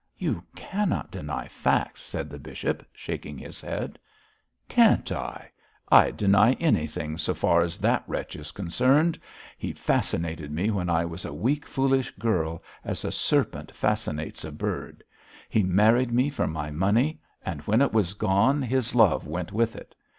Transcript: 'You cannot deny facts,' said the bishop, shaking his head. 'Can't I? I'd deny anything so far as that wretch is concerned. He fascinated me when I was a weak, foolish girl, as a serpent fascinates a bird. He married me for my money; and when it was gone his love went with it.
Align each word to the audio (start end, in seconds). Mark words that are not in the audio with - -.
'You 0.17 0.43
cannot 0.55 1.11
deny 1.11 1.47
facts,' 1.47 2.01
said 2.01 2.31
the 2.31 2.39
bishop, 2.39 2.83
shaking 2.91 3.37
his 3.37 3.61
head. 3.61 3.99
'Can't 4.67 5.11
I? 5.11 5.51
I'd 5.91 6.17
deny 6.17 6.53
anything 6.53 7.19
so 7.19 7.35
far 7.35 7.61
as 7.61 7.77
that 7.77 8.03
wretch 8.07 8.35
is 8.35 8.49
concerned. 8.49 9.19
He 9.59 9.73
fascinated 9.73 10.51
me 10.51 10.71
when 10.71 10.89
I 10.89 11.05
was 11.05 11.23
a 11.23 11.31
weak, 11.35 11.67
foolish 11.67 12.09
girl, 12.17 12.63
as 12.83 13.05
a 13.05 13.11
serpent 13.11 13.75
fascinates 13.75 14.43
a 14.43 14.51
bird. 14.51 15.03
He 15.49 15.61
married 15.61 16.11
me 16.11 16.31
for 16.31 16.47
my 16.47 16.71
money; 16.71 17.21
and 17.45 17.61
when 17.67 17.79
it 17.79 17.93
was 17.93 18.15
gone 18.15 18.63
his 18.63 18.95
love 18.95 19.27
went 19.27 19.51
with 19.51 19.75
it. 19.75 19.93